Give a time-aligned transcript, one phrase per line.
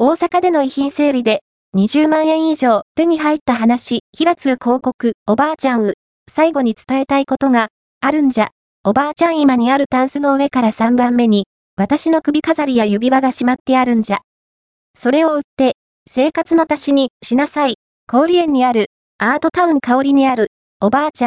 [0.00, 1.40] 大阪での遺品整理で
[1.76, 5.94] 20万円以上手に入った話、平津広告、おばあちゃんう。
[6.30, 7.66] 最後に伝えたいことが
[8.00, 8.50] あるんじゃ。
[8.84, 14.20] おばあちゃん今にあるタンスの上から3番目に、私の首飾りや指輪がしまってあるんじゃ。
[14.96, 15.74] それを売って、
[16.08, 17.74] 生活の足しにしなさい。
[18.06, 21.26] 氷園にある、アートタウン香りにある、おばあちゃ